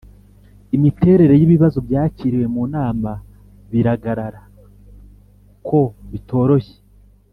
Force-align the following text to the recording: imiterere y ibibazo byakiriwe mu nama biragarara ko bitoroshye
imiterere 0.75 1.33
y 1.37 1.43
ibibazo 1.47 1.77
byakiriwe 1.87 2.45
mu 2.53 2.63
nama 2.73 3.11
biragarara 3.71 4.41
ko 5.67 5.79
bitoroshye 6.11 6.77